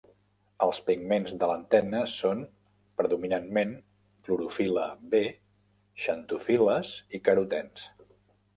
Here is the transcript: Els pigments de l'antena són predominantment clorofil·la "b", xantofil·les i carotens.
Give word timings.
Els 0.67 0.77
pigments 0.85 1.33
de 1.43 1.49
l'antena 1.51 1.99
són 2.13 2.41
predominantment 3.01 3.75
clorofil·la 4.29 4.87
"b", 5.15 5.23
xantofil·les 6.07 6.99
i 7.21 7.25
carotens. 7.31 7.89